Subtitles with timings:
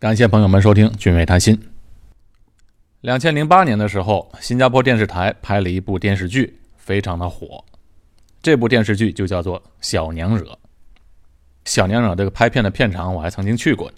[0.00, 1.56] 感谢朋友们收听《俊伟谈心》。
[3.00, 7.64] 两千零八年的时候，新加坡电视台拍了一部电视剧，非常的火。
[8.40, 10.44] 这部电视剧就叫做《小娘惹》。
[11.64, 13.90] 《小娘惹》这个拍片的片场，我还曾经去过。《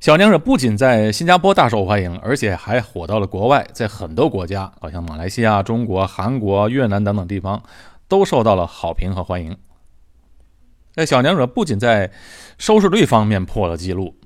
[0.00, 7.62] 小娘惹》不仅在新加坡大受欢迎，而且还火到了国外，在很多国家，好像马来西亚、中国、韩国、越南等等地方，
[8.08, 9.56] 都受到了好评和欢迎。
[10.96, 12.10] 那《小娘惹》不仅在
[12.58, 14.16] 收视率方面破了记录，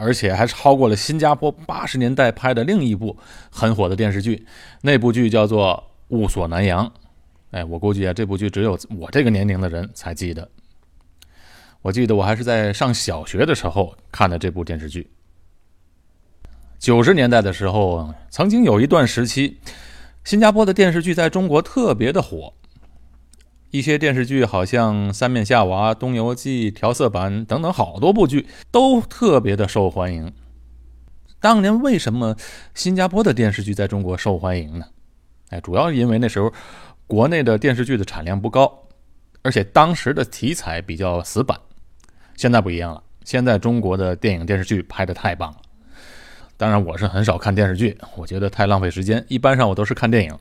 [0.00, 3.16] 而且还超过了新加坡八十年代拍的另一部
[3.50, 4.46] 很火的电视剧，
[4.82, 5.82] 那部剧叫做
[6.16, 6.86] 《雾锁南洋》。
[7.52, 10.48] 哎，我估计啊，这部剧只有我这个年龄的人才记得。
[11.82, 15.08] 我记得我还是在上小学的时候看的这部电视剧。
[16.78, 19.56] 九十年代的时候，曾经有一段时期，
[20.24, 22.52] 新加坡的电视剧在中国特别的火。
[23.76, 30.32] 一些电视剧，好像《三面夏娃》《东游记》调色板等等，好多部剧都特别的受欢迎。
[31.40, 32.34] 当年为什么
[32.74, 34.86] 新加坡的电视剧在中国受欢迎呢？
[35.50, 36.50] 哎，主要是因为那时候
[37.06, 38.88] 国内的电视剧的产量不高，
[39.42, 41.60] 而且当时的题材比较死板。
[42.34, 45.58] 现在不一样了，现在中国的电影电视剧拍的太棒了。
[46.56, 49.22] 当然，我是很少看电视剧，我觉得太浪费时间。
[49.28, 50.34] 一般上我都是看电影，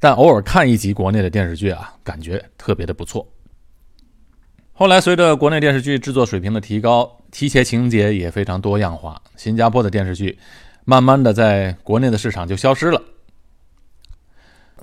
[0.00, 3.26] 但偶尔看一集国内的电视剧啊，感觉特别的不错。
[4.72, 10.38] 后来随着国内电视剧制作水平的提高，题材情节也非常多样化，新加坡的电视剧
[10.84, 13.02] 慢慢的在国内的市场就消失了。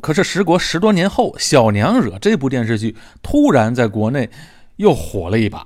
[0.02, 4.30] 可是时隔十多年后，《小娘惹》这部电视剧突然在国内
[4.76, 5.66] 又火了一把。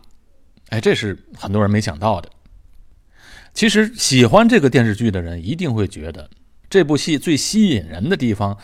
[0.70, 2.30] 哎，这是很多人没想到的。
[3.56, 6.30] 其实喜欢这个电视剧的人一定会觉得，
[6.70, 8.56] 这部戏最吸引人的地方，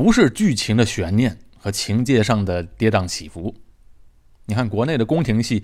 [0.00, 3.54] 不是剧情的悬念和情节上的跌宕起伏。
[4.46, 5.62] 你看国内的宫廷戏，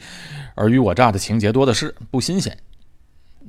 [0.57, 2.55] 尔虞我诈的情节多的是，不新鲜。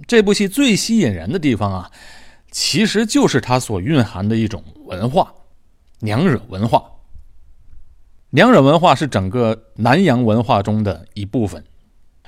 [0.08, 1.92] 这部戏最吸引人的地方啊，
[2.52, 5.34] 其实就是它所蕴含的一种文化——
[6.00, 6.82] 娘惹文化。
[8.30, 11.62] 娘惹文化是整个南洋文化中的一部分。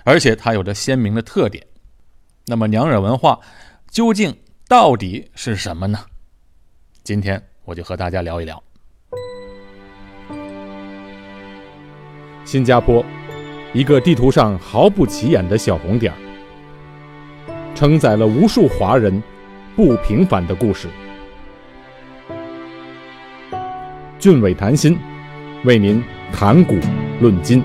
[0.04, 1.66] 而且它有着鲜明的特点。
[2.48, 3.40] 那么娘惹文化
[3.90, 4.38] 究竟
[4.68, 6.06] 到底是什么呢？
[7.06, 8.64] 今天我就和大家聊一聊。
[12.44, 13.06] 新加坡，
[13.74, 16.18] 一个地图上毫不起眼的小红点儿，
[17.76, 19.22] 承载了无数华人
[19.76, 20.88] 不平凡的故事。
[24.18, 24.98] 俊伟谈心，
[25.64, 26.04] 为您
[26.34, 26.76] 谈古
[27.22, 27.64] 论今。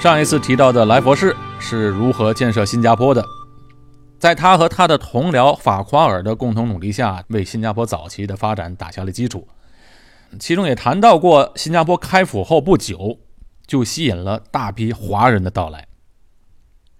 [0.00, 3.22] 上一次提到的来佛士是如何建设新加坡的？
[4.18, 9.46] 在他和他的同僚法夸尔的共同努力下，为新加坡早期的发展打下了基础。
[10.38, 13.18] 其中也谈到过，新加坡开府后不久
[13.66, 15.86] 就吸引了大批华人的到来，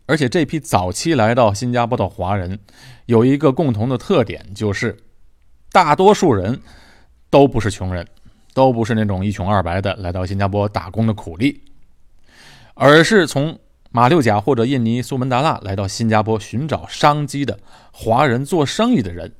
[0.05, 2.59] 而且这批早期来到新加坡的华人
[3.07, 4.95] 有一个共同的特点，就是
[5.73, 6.61] 大多数人
[7.31, 8.07] 都不是穷人，
[8.53, 11.63] 都不是那种一穷二白的来到新加坡打工的苦力。
[12.81, 13.59] 而是从
[13.91, 17.59] 马六甲或者印尼苏门答腊来到新加坡寻找商机的
[17.93, 19.35] 华人做生意的人，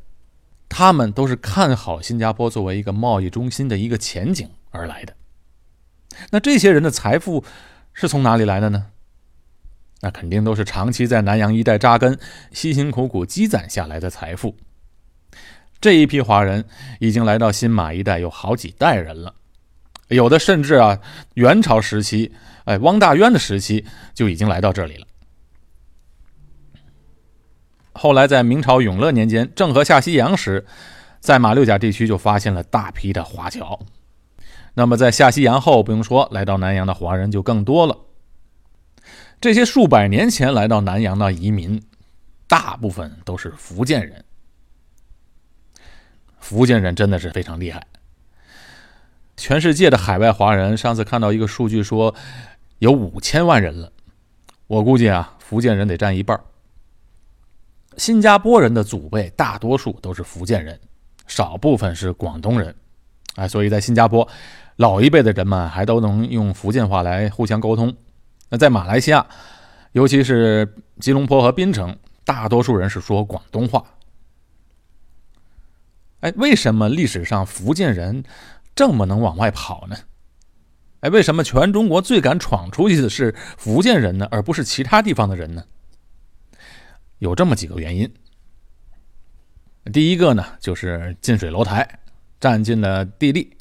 [0.69, 5.15] 他们都是看好新加坡作为一个贸易中心的一个前景而来的。
[6.33, 7.43] 那这些人的财富
[7.95, 8.89] 是从哪里来的呢？
[10.03, 12.19] 那肯定都是长期在南洋一带扎根、
[12.53, 14.55] 辛辛苦苦积攒下来的财富。
[15.81, 16.67] 这一批华人
[16.99, 19.35] 已经来到新马一带有好几代人了。
[20.09, 21.01] 有的甚至啊，
[21.35, 22.33] 元朝时期，
[22.65, 23.85] 哎，汪大渊的时期
[24.15, 25.07] 就已经来到这里了。
[27.93, 30.65] 后来在明朝永乐年间，郑和下西洋时，
[31.21, 33.81] 在马六甲地区就发现了大批的华侨。
[34.75, 37.99] 那么在下西洋后，不用说，来到南洋的华人就更多了。
[39.41, 41.83] 这些数百年前来到南洋的移民，
[42.47, 44.25] 大部分都是福建人。
[46.39, 47.87] 福建人真的是非常厉害。
[49.37, 52.15] 全世界的海外华人，上次看到一个数据说，
[52.81, 53.93] 有五千万人了。
[54.67, 56.39] 我估计啊，福建人得占一半。
[57.97, 60.81] 新加坡人的祖辈大多数都是福建人，
[61.27, 62.75] 少部分是广东人。
[63.35, 64.27] 哎，所以在新加坡，
[64.77, 67.95] 老一辈的人们还都能用福建话来互相沟通。
[68.49, 69.27] 那在马来西亚，
[69.93, 71.95] 尤其是吉隆坡和槟城，
[72.25, 73.85] 大多数人是说广东话。
[76.21, 78.25] 哎，为什么历史上福建人？
[78.75, 79.97] 这么能往外跑呢？
[81.01, 85.65] 哎，为什么全中国最敢闯出去的是福建人呢，而不是其他地方的人呢？
[87.19, 88.13] 有这么几个原因。
[89.93, 92.01] 第一个呢，就是近水楼台，
[92.39, 93.57] 占尽了地利。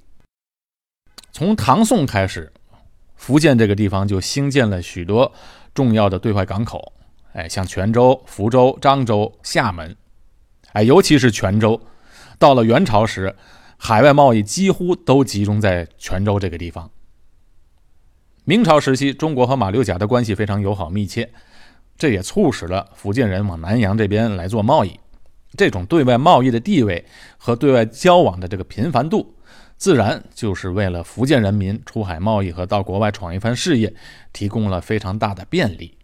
[1.32, 2.52] 从唐宋开始，
[3.16, 5.32] 福建这个地方就兴建了许多
[5.74, 6.92] 重要的对外港口，
[7.32, 9.96] 哎，像泉州、福州、漳州、厦门，
[10.74, 11.80] 哎，尤其是泉州。
[12.38, 13.34] 到了元朝时，
[13.78, 16.92] 海外贸易几乎都集中在泉州这个地方。
[18.50, 21.32] 明朝时期，中国和马六甲的关系非常友好密切，
[22.00, 25.00] 这也促使了福建人往南洋这边来做贸易。
[25.56, 27.06] 这种对外贸易的地位
[27.38, 29.36] 和对外交往的这个频繁度，
[29.78, 33.94] 自然就是为了福建人民出海贸易和到国外闯一番事业
[34.34, 35.96] 提供了非常大的便利。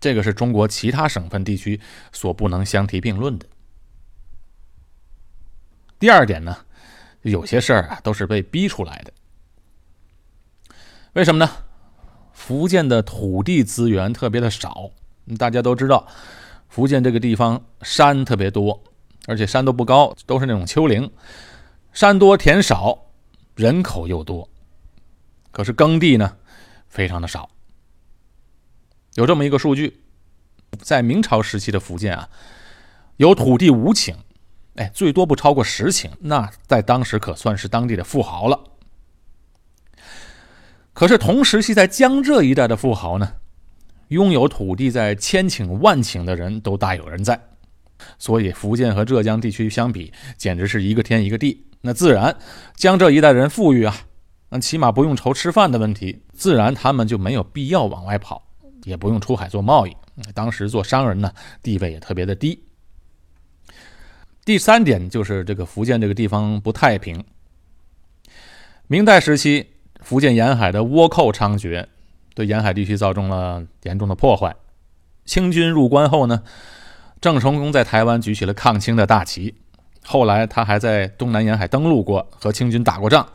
[0.00, 1.78] 这个是中国其他省份地区
[2.12, 3.44] 所不能相提并论的。
[5.98, 6.56] 第二点呢，
[7.20, 9.12] 有些事儿啊都是被逼出来的。
[11.12, 11.50] 为什么呢？
[12.46, 14.90] 福建的土地资源特别的少，
[15.38, 16.06] 大家都知道，
[16.68, 18.82] 福建这个地方山特别多，
[19.26, 21.10] 而且山都不高，都是那种丘陵，
[21.94, 23.06] 山多田少，
[23.54, 24.46] 人口又多，
[25.52, 26.36] 可是耕地呢
[26.86, 27.48] 非常的少。
[29.14, 30.02] 有这么一个数据，
[30.82, 32.28] 在明朝时期的福建啊，
[33.16, 34.14] 有土地五顷。
[34.74, 38.60] 哎，最多不超过十顷，那在当时可算是当地的富豪了。
[40.94, 43.34] 可是同时期在江浙一带的富豪呢，
[44.08, 47.38] 拥有土地在千顷万顷的人都大有人在，
[48.18, 51.66] 所以福建和浙江地区相比，简直是一个天一个地。
[51.80, 52.34] 那自然
[52.76, 53.94] 江浙一带人富裕啊，
[54.50, 58.46] 那起码不用愁吃饭的问题，自然他们就没有必要往外跑，
[58.84, 59.94] 也不用出海做贸易。
[60.32, 62.62] 当时做商人呢，地位也特别的低。
[64.44, 67.24] 第三点就是这个福建这个地方不太平。
[68.86, 69.66] 明代时期，
[70.04, 71.86] 福建沿海的倭寇猖獗，
[72.34, 74.54] 对沿海地区造成了严重的破坏。
[75.24, 76.42] 清军入关后呢，
[77.20, 79.54] 郑成功在台湾举起了抗清的大旗。
[80.04, 83.26] 后来他还在东南沿海登陆过，和清军打过仗。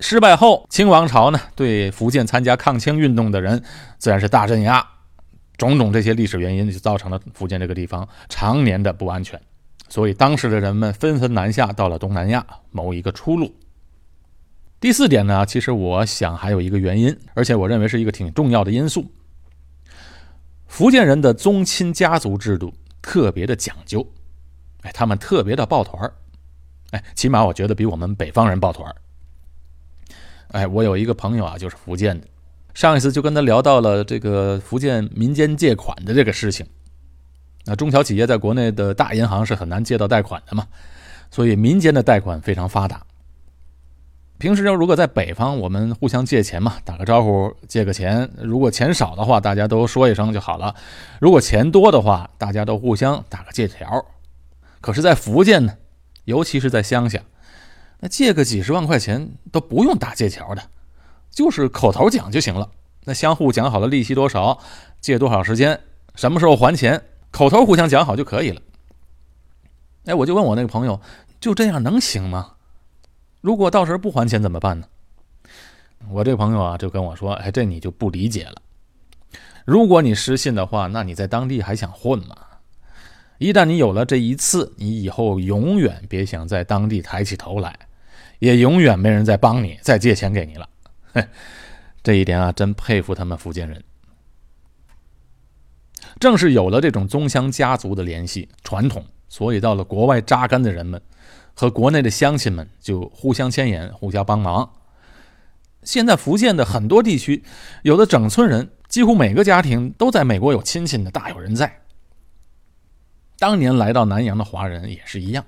[0.00, 3.62] 失败后，清王朝呢对福建参加抗清运动的人
[3.98, 4.84] 自然是大镇压。
[5.56, 9.40] 种种这些历史原因，就造成了福建这个地方常年的不安全。
[9.88, 13.54] 所以，当时的人们纷纷南下，到了东南亚谋一个出路。
[14.78, 19.10] 第四点呢，其实我想还有一个原因，而且我认为是一个挺重要的因素。
[20.66, 24.06] 福建人的宗亲家族制度特别的讲究，
[24.82, 26.12] 哎，他们特别的抱团儿，
[26.90, 28.94] 哎，起码我觉得比我们北方人抱团儿。
[30.48, 32.26] 哎，我有一个朋友啊，就是福建的，
[32.74, 36.66] 上一次就跟他聊到了这个福建民间借款的这个事情。
[37.64, 40.66] 那中小企业在国内的大银行是很难借到贷款的嘛，
[41.30, 43.02] 所以民间的贷款非常发达。
[44.38, 50.74] 平时要如果在北方，我们互相借钱嘛，打个招呼借个钱，如果钱少的话，大家都说一声就好了；
[51.20, 54.04] 如果钱多的话，大家都互相打个借条。
[54.82, 55.74] 可是，在福建呢，
[56.24, 57.22] 尤其是在乡下，
[58.00, 60.62] 那借个几十万块钱都不用打借条的，
[61.30, 62.68] 就是口头讲就行了。
[63.04, 64.58] 那相互讲好了利息多少，
[65.00, 65.80] 借多少时间，
[66.14, 67.02] 什么时候还钱。
[67.30, 68.60] 口头互相讲好就可以了。
[70.04, 71.00] 哎，我就问我那个朋友，
[71.40, 72.52] 就这样能行吗？
[73.46, 74.88] 如果到时候不还钱怎么办呢？
[76.10, 78.56] 我这朋友啊，就跟我说：“哎，这你就不理解了。
[79.64, 82.36] 如果你失信的话，那你在当地还想混吗？
[83.38, 87.78] 一旦你有了这一次，你以后永远别想在当地抬起头来，
[88.40, 90.68] 也永远没人再帮你再借钱给你了。
[92.02, 93.80] 这一点啊，真佩服他们福建人。”
[96.18, 101.00] 正是有了这种宗乡家族的联系传统，所以到了国外扎根的人们
[101.58, 104.70] 和国内的乡亲们就互相牵引、互相帮忙。
[105.82, 107.42] 现在福建的很多地区，
[107.82, 111.80] 有的整村人几乎每个家庭都在美国有亲戚的，大有人在。
[113.38, 115.44] 当年来到南洋的华人也是一样，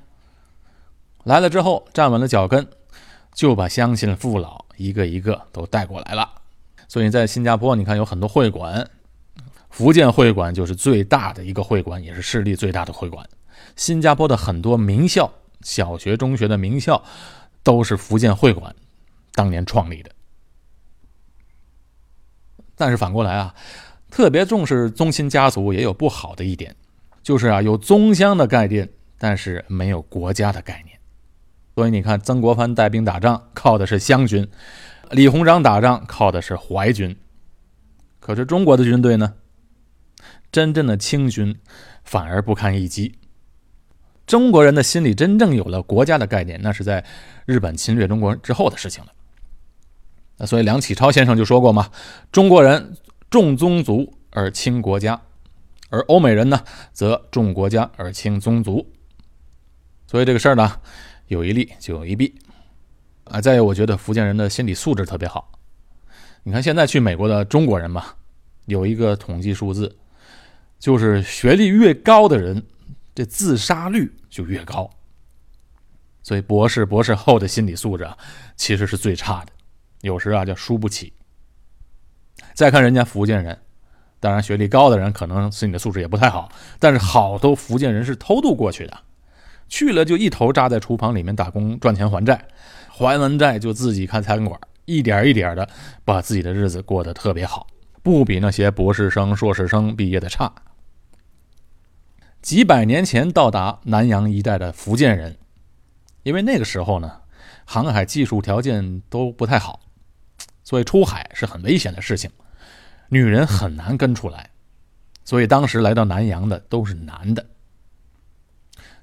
[1.25, 2.67] 来了之后站稳了脚跟，
[3.35, 6.31] 就把乡亲父老一个一个都带过来了。
[6.89, 8.89] 所以在新加坡，你看有很多会馆。
[9.71, 13.29] 福建会馆就是最大的一个会馆，也是势力最大的会馆。
[13.77, 15.31] 新加坡的很多名校、
[15.63, 17.03] 小学、中学的名校，
[17.63, 18.75] 都是福建会馆
[19.33, 20.11] 当年创立的。
[22.77, 23.55] 但是反过来啊，
[24.11, 26.77] 特别重视宗亲家族也有不好的一点，
[27.23, 28.89] 就是啊有宗乡的概念，
[29.19, 30.99] 但是没有国家的概念。
[31.75, 34.49] 所以你看，曾国藩带兵打仗靠的是湘军，
[35.11, 37.17] 李鸿章打仗靠的是淮军，
[38.21, 39.35] 可是中国的军队呢？
[40.51, 41.59] 真正的清军
[42.05, 43.19] 反而不堪一击。
[44.29, 47.05] 中国人的心里真正有了国家的概念，那是在
[47.47, 49.11] 日本侵略中国之后的事情了。
[50.37, 51.91] 那所以梁启超先生就说过嘛
[52.31, 52.95] ：“中国人
[53.31, 55.21] 重宗族而轻国家，
[55.89, 58.87] 而欧美人呢则重国家而轻宗族。”
[60.07, 60.81] 所以这个事儿呢，
[61.27, 62.35] 有一利就有一弊。
[63.25, 65.51] 啊，再有，我觉得福建人的心理素质特别好。
[66.43, 68.05] 你看，现在去美国的中国人嘛，
[68.67, 69.97] 有一个统计数字，
[70.79, 72.63] 就是学历越高的人，
[73.15, 74.91] 这自杀率就越高。
[76.23, 78.09] 所以，博士、博士后的心理素质，
[78.57, 79.53] 其实是最差的，
[80.03, 81.13] 有时啊叫输不起。
[82.55, 83.59] 再看人家福建人，
[84.21, 88.99] 当然学历高的人可能心理素质也不太好，但是好多福建人是偷渡过去的，
[89.69, 92.47] 去了就一头扎在厨房里面打工赚钱还债。
[92.91, 95.69] 还完债就自己开餐馆，一点一点的
[96.05, 97.67] 把自己的日子过得特别好，
[98.03, 100.53] 不比那些博士生、硕士生毕业的差。
[102.41, 105.37] 几百年前到达南洋一带的福建人，
[106.23, 107.21] 因为那个时候呢，
[107.65, 109.81] 航海技术条件都不太好，
[110.65, 112.31] 所以出海是很危险的事情，
[113.09, 114.51] 女人很难跟出来，
[115.25, 117.45] 所以当时来到南洋的都是男的。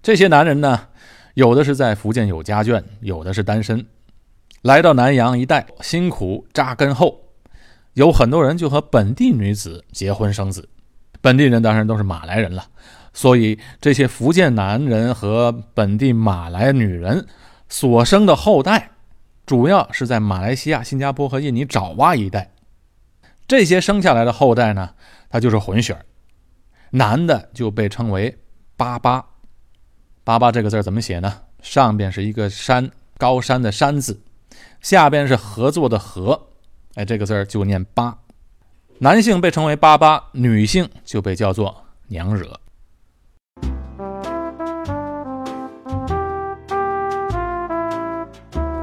[0.02, 0.88] 这些男人呢？
[1.34, 3.86] 有的是在福建有家眷，有的是单身，
[4.62, 7.20] 来到南洋一带辛苦扎根后，
[7.92, 10.70] 有很多人就和本地女子结婚生子。
[11.20, 12.66] 本地人当然都是马来人了，
[13.16, 17.26] 所以这些福建男人和本地马来女人
[17.70, 18.92] 所生的后代，
[19.46, 22.52] 主要是在马来西亚、新加坡和印尼爪哇一带。
[23.48, 24.92] 这些生下来的后代呢，
[25.30, 26.06] 他就是混血儿
[26.92, 28.38] 男的就被称为
[28.76, 29.26] 巴巴。
[30.26, 31.42] 八八这个字怎么写呢？
[31.62, 34.22] 上边是一个山，高山的山字，
[34.82, 36.48] 下边是合作的合，
[36.96, 38.18] 哎，这个字就念八。
[39.00, 42.60] 男性被称为八八，女性就被叫做娘惹。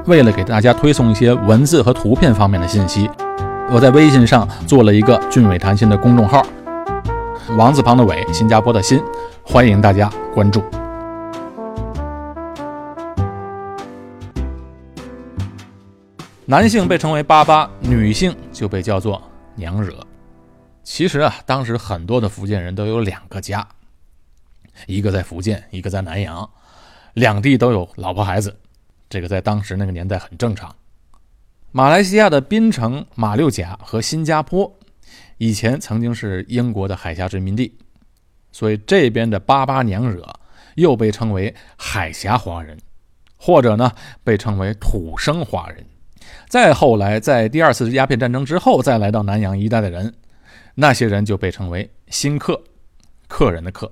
[0.05, 3.09] 为了给大家推送一些文字和图片方面的信息，
[3.71, 6.45] 我在微信上做了一个“俊伟谈心”的公众号，
[7.57, 9.01] 王字旁的伟，新加坡的新，
[9.45, 10.61] 欢迎大家关注。
[16.45, 19.21] 男性被称为“巴巴”，女性就被叫做
[19.55, 19.95] “娘惹”。
[20.83, 23.65] 其实啊，当时很多的福建人都有两个家，
[24.85, 26.49] 一个在福建，一个在南洋，
[27.13, 28.53] 两地都有老婆孩子。
[29.13, 30.75] 这个在当时那个年代很正常。
[31.71, 34.75] 马来西亚的槟城、马六甲和新加坡
[35.37, 37.77] 以前曾经是英国的海峡殖民地，
[38.51, 40.27] 所以这边的“巴巴娘惹”
[40.73, 42.75] 又被称为海峡华人，
[43.37, 43.91] 或者呢
[44.23, 45.85] 被称为土生华人。
[46.49, 50.11] 再后来，在第二次鸦片战争之后，再来到南洋一带的人，
[50.73, 52.63] 那些人就被称为新客，
[53.27, 53.91] 客人的客。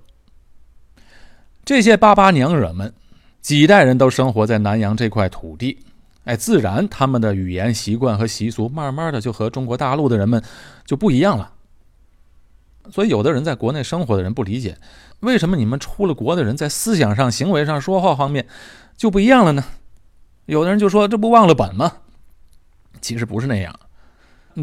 [1.63, 2.91] 这些巴巴娘惹们，
[3.41, 5.79] 几代人都生活在南洋这块土地，
[6.25, 10.41] 哎，自然他们的语言习惯和习俗，慢慢的就和中国大陆的人们
[10.85, 11.51] 就不一样了。
[12.91, 14.77] 所以，有的人在国内生活的人不理解，
[15.19, 18.45] 为什么你们出了国的人在思想上、行为上、说话方面
[18.95, 19.63] 就不一样了呢？
[20.45, 21.91] 有的人就说：“这不忘了本吗？”
[23.01, 23.73] 其实不是那样，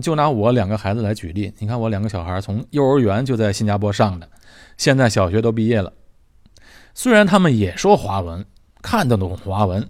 [0.02, 1.52] 就拿我两个孩子来举例。
[1.58, 4.28] 你看，我两个小孩从幼儿园就在新加坡上的，
[4.76, 5.92] 现在小学都毕业了。
[6.94, 8.44] 虽然他们也说华文，
[8.82, 9.88] 看得懂华文，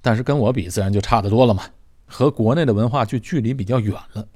[0.00, 1.64] 但是跟我比，自然就差得多了嘛。
[2.06, 4.26] 和国内的文化就距离比较远了。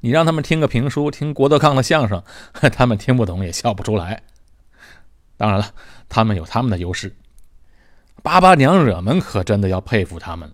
[0.00, 2.22] 你让他们听个评书，听郭德纲的相声，
[2.72, 4.22] 他们听不懂也笑不出来。
[5.36, 5.66] 当然了，
[6.08, 7.14] 他们有他们的优势。
[8.22, 10.52] 巴巴娘惹们可真的要佩服他们。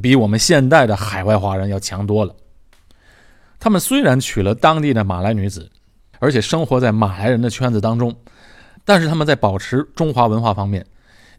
[0.00, 2.34] 比我们现代的海外华人要强多了。
[3.58, 5.70] 他们虽然娶了当地的马来女子，
[6.18, 8.14] 而且生活在马来人的圈子当中，
[8.84, 10.86] 但是他们在保持中华文化方面，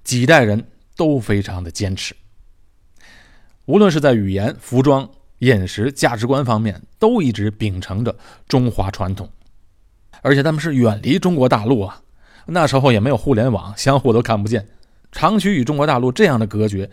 [0.04, 2.16] 几代人都非常的坚持。
[3.66, 8.16] 无论是在语言、服装、饮食、价值观方面，都一直秉承着
[8.48, 9.30] 中华传统。
[10.22, 12.02] 而且他们是远离中国大陆啊，
[12.46, 14.68] 那时候也没有互联网，相互都看不见，
[15.12, 16.90] 长期与中国大陆这样的隔绝。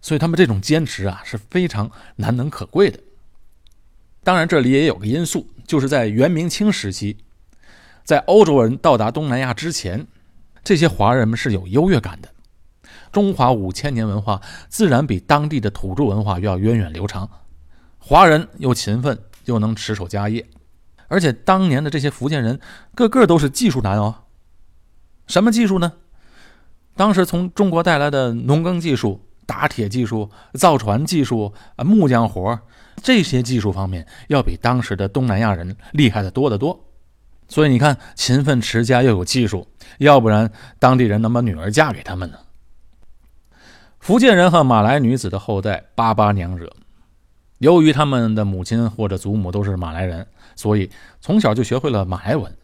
[0.00, 2.98] 所以他们这种坚持啊是非常难能可贵的。
[4.22, 7.16] 当然，这里也有个因素，就是在元明清时期，
[8.04, 10.06] 在欧洲人到达东南亚之前，
[10.62, 12.28] 这些华人们是有优越感的。
[13.14, 17.26] 中华五千年文化自然比当地的土著文化要源远流长。
[17.98, 20.46] 华人又勤奋又能持守家业，
[21.08, 22.60] 而且当年的这些福建人
[22.94, 24.14] 个个都是技术男哦。
[25.26, 25.92] 什么技术呢？
[26.94, 29.22] 当时从中国带来的农耕技术。
[29.46, 32.58] 打铁技术、造船技术啊，木匠活
[33.02, 36.80] 这些技术方面要比当时的东南亚人厉害的多得多。
[37.46, 39.68] 所以你看，勤奋持家又有技术，
[39.98, 42.38] 要不然当地人能把女儿嫁给他们呢？
[44.04, 46.70] 福建人和马来女子的后代巴巴娘惹，
[47.56, 50.90] 由于他们的母亲或者祖母都是马来人，所以
[51.22, 52.54] 从小就学会了马来文。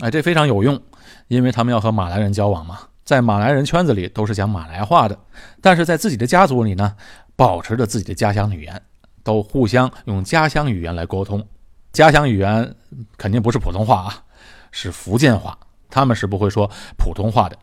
[0.00, 0.80] 哎，这非常有用，
[1.26, 2.78] 因为他们要和马来人交往嘛。
[3.04, 5.18] 在马来人圈子里都是讲马来话的，
[5.60, 6.96] 但是在自己的家族里呢，
[7.36, 8.82] 保持着自己的家乡语言，
[9.22, 11.46] 都互相用家乡语言来沟通。
[11.92, 12.74] 家乡语言
[13.18, 14.24] 肯定不是普通话啊，
[14.70, 15.58] 是福建话，
[15.90, 17.58] 他们是不会说普通话的。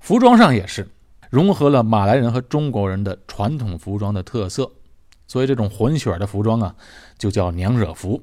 [0.00, 0.88] 服装上也是
[1.32, 4.70] 融合了马来人和中国人的传统服装的特色，
[5.26, 6.76] 所以这种混血的服装啊，
[7.16, 8.22] 就叫娘惹服。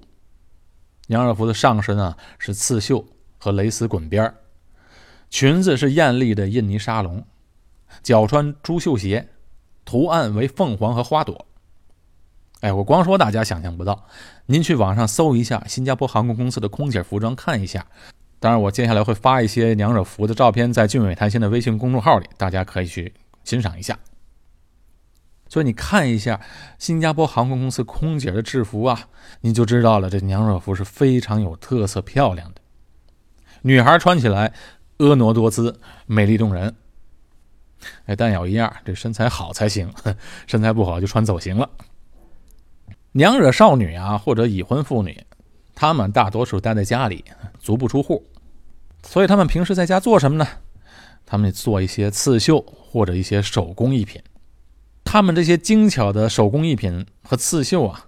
[1.07, 3.03] 娘惹服的上身啊是刺绣
[3.39, 4.35] 和蕾丝滚边儿。
[5.31, 7.25] 裙子是艳丽的印尼纱龙，
[8.03, 9.27] 脚穿珠绣鞋，
[9.83, 11.47] 图案为凤凰和花朵。
[12.59, 14.05] 哎，我光说大家想象不到，
[14.45, 17.87] 您去网上搜一下新加坡航空公司的空姐服装看一下。
[18.39, 23.99] 当然，我接下来会发一些娘惹服的照片在俊伟谈心的微信公众号里，大家可以去欣赏一下。
[25.47, 26.39] 所以你看一下
[26.77, 29.07] 新加坡航空公司空姐的制服啊，
[29.41, 32.61] 你就知道了，这娘惹服是非常有特色、漂亮的。
[33.61, 34.53] 女孩穿起来。
[34.99, 36.75] 婀娜多姿，美丽动人。
[38.05, 39.89] 哎，但有一样，这身材好才行，
[40.45, 41.69] 身材不好就穿走形了。
[43.13, 45.25] 娘惹少女啊，或者已婚妇女，
[45.79, 47.23] 他们大多数待在家里，
[47.57, 48.25] 足不出户，
[49.01, 50.45] 所以他们平时在家做什么呢？
[51.25, 54.21] 他们做一些刺绣或者一些手工艺品。
[55.05, 58.05] 他们这些精巧的手工艺品和刺绣啊，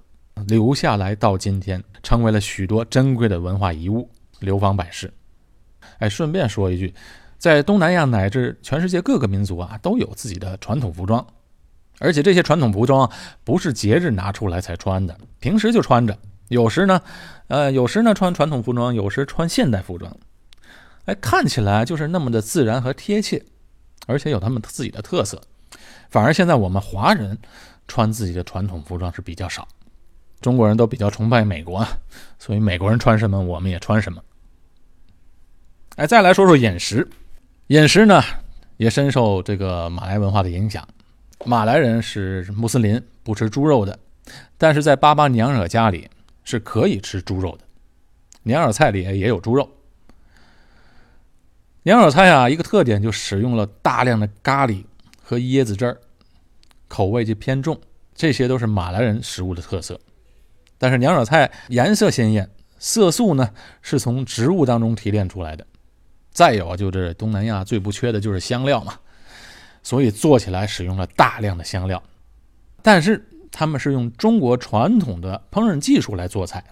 [0.47, 4.09] 留下来到今天，成为了许多珍贵的文化遗物，
[4.41, 5.13] 流芳百世。
[5.99, 6.93] 哎，顺便说一句，
[7.37, 11.25] 在东南亚乃至全世界各个民族啊，都有自己的传统服装，
[11.99, 13.09] 而且这些传统服装
[13.45, 16.17] 不是节日拿出来才穿的，平时就穿着。
[16.51, 17.01] 有时呢，
[17.47, 20.13] 呃，有时呢穿传统服装，有时穿现代服装。
[21.05, 23.41] 哎，看起来就是那么的自然和贴切，
[24.05, 25.41] 而且有他们自己的特色。
[26.09, 27.37] 反而现在我们华人
[27.87, 29.65] 穿自己的传统服装是比较少，
[30.41, 31.87] 中国人都比较崇拜美国，
[32.37, 34.21] 所以美国人穿什么我们也穿什么。
[35.95, 37.07] 哎，再来说说饮食，
[37.67, 38.21] 饮食呢
[38.75, 40.85] 也深受这个马来文化的影响。
[41.45, 43.97] 马来人是穆斯林，不吃猪肉的，
[44.57, 46.09] 但是在巴巴娘惹家里
[46.43, 47.63] 是可以吃猪肉的，
[48.43, 49.69] 娘惹菜里也有猪肉。
[51.83, 54.83] 娘惹菜啊，一个特点就使用了大量的咖喱
[55.21, 55.97] 和椰子汁儿，
[56.87, 57.79] 口味就偏重，
[58.13, 59.99] 这些都是马来人食物的特色。
[60.77, 63.51] 但是娘惹菜颜色鲜艳，色素呢
[63.81, 65.65] 是从植物当中提炼出来的。
[66.31, 68.97] 再有就是东南亚最不缺的就是香料嘛，
[69.83, 72.01] 所以做起来使用了大量的香料，
[72.81, 76.63] 但是他们是用中国传统的烹饪技术来做菜，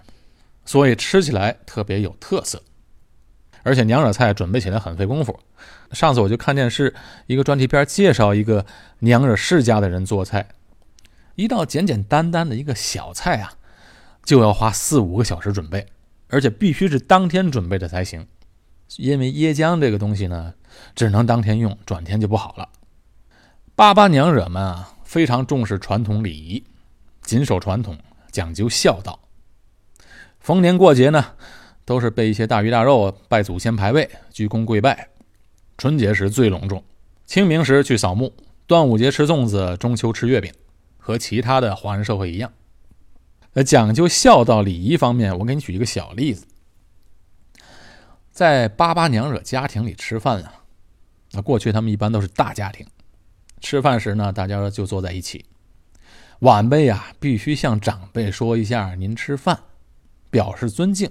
[0.64, 2.62] 所以吃起来特别有特色。
[3.62, 5.38] 而且娘惹菜准备起来很费功夫。
[5.92, 6.94] 上次我就看电视
[7.26, 8.64] 一个专题片介绍一个
[9.00, 10.48] 娘惹世家的人做菜，
[11.34, 13.52] 一道简简单单的一个小菜啊，
[14.24, 15.86] 就要花四五个小时准备，
[16.28, 18.26] 而且必须是当天准备的才行。
[18.96, 20.54] 因为椰浆这个东西呢，
[20.96, 22.70] 只能当天用，转天就不好了。
[23.76, 26.62] 巴巴娘惹们啊，非常重视传统礼仪，
[27.20, 27.98] 谨守传统，
[28.30, 29.18] 讲究孝道。
[30.38, 31.32] 逢年过节呢，
[31.84, 35.08] 都是备一些大鱼大肉，拜祖先牌位，鞠躬跪拜。
[35.76, 36.84] 春节时最隆重，
[37.26, 38.32] 清明时去扫墓，
[38.68, 40.54] 端午节吃粽子，中秋吃月饼，
[40.96, 42.52] 和其他的华人社会一样。
[43.54, 46.46] 呃，讲究孝道礼仪方面，我给你举一个小例子。
[48.30, 50.62] 在巴巴娘惹家庭里吃饭啊，
[51.32, 52.86] 那过去他们一般都是大家庭，
[53.60, 55.44] 吃饭时呢，大家就坐在一起，
[56.40, 59.58] 晚辈呀必须向长辈说一下“您吃饭”，
[60.30, 61.10] 表示尊敬。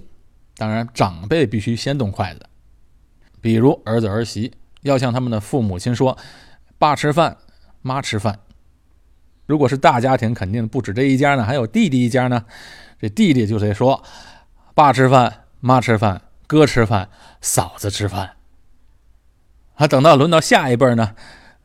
[0.56, 2.46] 当然，长辈必须先动筷子，
[3.40, 6.18] 比如儿子儿媳要向他们的父母亲说
[6.76, 7.38] “爸吃饭，
[7.82, 8.40] 妈吃饭”。
[9.46, 12.44] 如果是大家庭，肯定不止这一家呢，还有弟弟一家呢，
[13.00, 14.02] 这弟弟就得说
[14.74, 16.22] “爸吃饭，妈吃饭”。
[16.46, 17.08] 哥吃饭，
[17.40, 18.32] 嫂子吃饭。
[19.74, 21.14] 啊，等到轮到下一辈呢，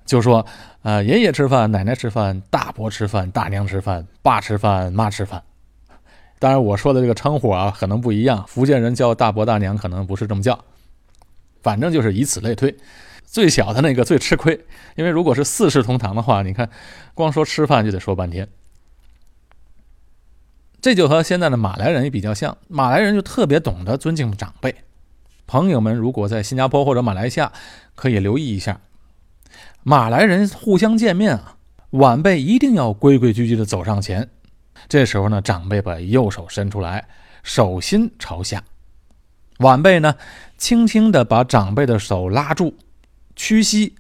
[0.05, 0.45] 就说，
[0.83, 5.43] 呃，爷爷吃饭，奶奶吃饭，大伯吃饭，大娘吃饭，爸吃饭，妈吃饭。
[6.37, 8.45] 当然，我说的这个称呼啊，可能不一样。
[8.47, 10.63] 福建人叫大伯大娘，可能不是这么叫。
[11.63, 12.75] 反正就是以此类推，
[13.25, 14.65] 最小的那个最吃亏，
[14.95, 16.69] 因为如果是四世同堂的话，你看，
[17.15, 18.47] 光说吃饭就得说半天。
[20.81, 24.75] 这就和现在的马来人也比较像，马来人就特别懂得尊敬长辈。
[25.47, 27.51] 朋友们，如果在新加坡或者马来西亚，
[27.95, 28.79] 可以留意一下，
[29.88, 31.58] 马来人互相见面啊，
[31.91, 34.28] 晚辈一定要规规矩矩的走上前。
[34.89, 37.08] 这时候呢，长辈把右手伸出来，
[37.43, 38.62] 手心朝下；
[39.60, 40.15] 晚辈呢，
[40.58, 42.76] 轻轻的把长辈的手拉住，
[43.36, 43.93] 屈膝，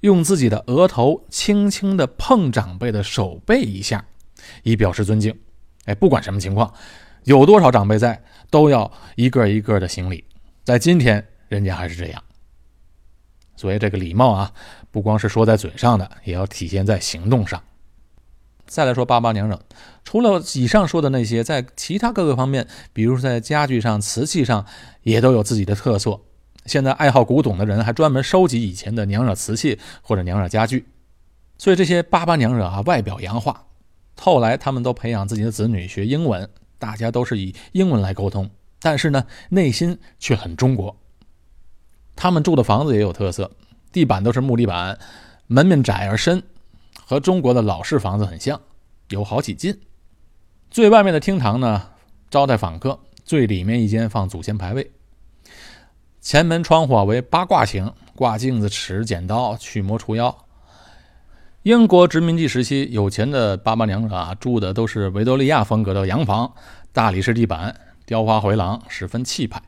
[0.00, 4.04] 用自己的额头轻轻的碰长辈的手背一下，
[4.64, 5.32] 以表示尊敬。
[5.84, 6.74] 哎，不管什么情况，
[7.22, 10.24] 有多少长辈在，都要一个一个的行礼。
[10.64, 12.20] 在今天，人家还是这样。
[13.56, 14.52] 所以这个礼貌啊，
[14.90, 17.62] 不光是说在嘴上的，也要体现在行动上。
[18.66, 19.58] 再来说八八娘惹，
[20.04, 24.66] 除了以上说的那些，在其他各个方面，比如在家具上、瓷器上，
[25.02, 26.20] 也都有自己的特色。
[26.66, 30.86] 现在爱好古董的人还专门收集以前的娘惹瓷器或者娘惹家具。
[31.56, 33.64] 所以这些八八娘惹啊，外表洋化，
[34.20, 36.46] 后来他们都培养自己的子女学英文，
[36.78, 38.50] 大家都是以英文来沟通，
[38.82, 40.94] 但是呢，内心却很中国。
[42.14, 43.50] 他们住的房子也有特色，
[43.98, 44.96] 地板都是木地板，
[45.48, 46.40] 门面窄而深，
[47.04, 48.60] 和中国的老式房子很像，
[49.08, 49.76] 有好几进。
[50.70, 51.90] 最外面的厅堂呢，
[52.30, 54.92] 招待访客；最里面一间放祖先牌位。
[56.20, 60.32] 前门窗户为八卦形，挂镜子、尺、剪刀，驱魔除妖。
[61.64, 66.54] 英国殖民地时期，有钱的八八娘啊，住的都是维多利亚风格的洋房，
[66.92, 67.74] 大理石地板，
[68.06, 69.60] 雕花回廊，十分气派。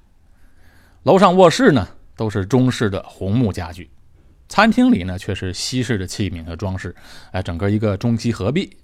[1.03, 1.88] 楼上卧室呢？
[2.16, 3.88] 都是中式的红木家具，
[4.50, 6.92] 餐厅里呢却是西式的器皿和装饰，
[7.30, 8.76] 哎，整个一个中西合璧。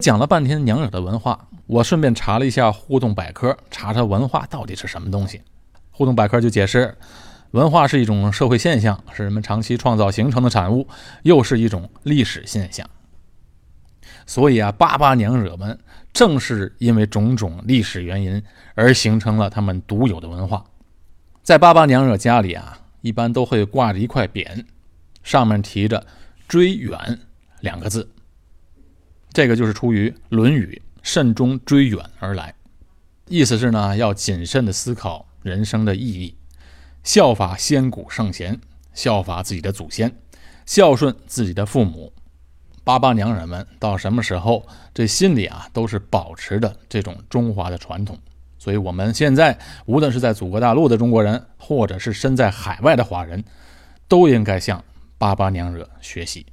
[0.00, 5.40] 讲了半天娘惹的文化，我顺便查了一下互动百科，查查文化到底是什么东西。
[5.92, 6.98] 互动百科就解释，
[7.52, 10.88] 文化是一种社会现象，是人们长期创造形成的产物，
[11.22, 12.84] 又是一种历史现象。
[14.26, 15.78] 所以啊，八八娘惹们
[16.12, 18.42] 正是因为种种历史原因
[18.74, 20.64] 而形成了他们独有的文化。
[21.44, 22.76] 在八八娘惹家里啊，
[23.06, 24.64] 一般都会挂着一块匾，
[25.22, 26.04] 上面提着
[26.48, 27.20] “追远”
[27.62, 28.10] 两个字。
[29.32, 32.52] 这个就是出于《论语·慎终追远》而来，
[33.28, 36.36] 意思是呢，要谨慎的思考人生的意义，
[37.04, 38.60] 效法先古圣贤，
[38.92, 40.12] 效法自己的祖先，
[40.64, 42.12] 孝顺自己的父母。
[42.82, 48.18] 八八娘人们到什么时候，这心里啊，都是保持着这种中华的传统。
[48.58, 53.44] 所以，我们现在无论是在祖国大陆的中国人，或者是身在海外的华人，
[54.08, 54.82] 都应该向
[55.18, 56.46] 巴巴娘惹学习。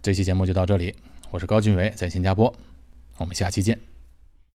[0.00, 0.94] 这期节目就到这里，
[1.30, 2.54] 我是高俊伟，在新加坡，
[3.18, 3.89] 我们下期见。